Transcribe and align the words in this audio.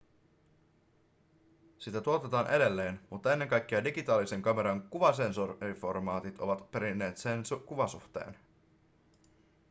sitä 1.77 2.01
tuotetaan 2.01 2.47
edelleen 2.53 2.99
mutta 3.09 3.33
ennen 3.33 3.47
kaikkea 3.47 3.83
digitaalisen 3.83 4.41
kameran 4.41 4.87
kuvasensoriformaatit 4.89 6.39
ovat 6.39 6.71
perineet 6.71 7.17
sen 7.17 7.43
kuvasuhteen 7.65 8.37